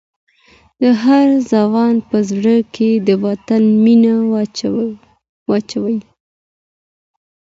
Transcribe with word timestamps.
د 0.81 0.83
هر 1.03 1.27
ځوان 1.51 1.93
په 2.09 2.17
زړه 2.29 2.55
کې 2.75 2.91
د 3.07 3.09
وطن 3.25 3.63
مینه 3.83 4.13
واچوئ. 5.47 5.97